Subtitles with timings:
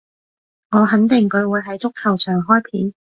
[0.71, 2.95] 我肯定佢會喺足球場開片